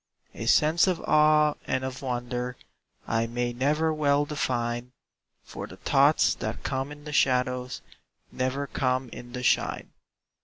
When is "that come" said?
6.33-6.91